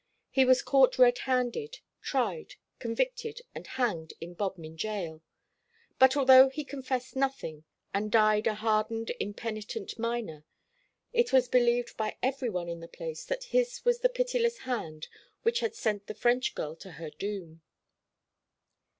He 0.31 0.45
was 0.45 0.63
caught 0.63 0.97
red 0.97 1.15
handed, 1.29 1.77
tried, 2.01 2.55
convicted, 2.79 3.41
and 3.53 3.67
hanged 3.67 4.13
in 4.19 4.33
Bodmin 4.33 4.75
Gaol: 4.75 5.21
but 5.99 6.17
although 6.17 6.49
he 6.49 6.63
confessed 6.65 7.15
nothing, 7.15 7.65
and 7.93 8.11
died 8.11 8.47
a 8.47 8.55
hardened 8.55 9.11
impenitent 9.19 9.99
miner, 9.99 10.43
it 11.13 11.31
was 11.31 11.47
believed 11.47 11.95
by 11.97 12.17
every 12.23 12.49
one 12.49 12.67
in 12.67 12.79
the 12.79 12.87
place 12.87 13.23
that 13.25 13.43
his 13.43 13.85
was 13.85 13.99
the 13.99 14.09
pitiless 14.09 14.57
hand 14.65 15.07
which 15.43 15.59
had 15.59 15.75
sent 15.75 16.07
the 16.07 16.15
French 16.15 16.55
girl 16.55 16.75
to 16.77 16.93
her 16.93 17.11
doom. 17.11 17.61